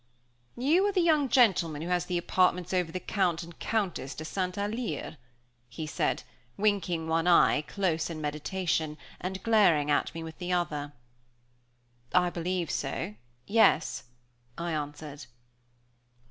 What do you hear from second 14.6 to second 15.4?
answered.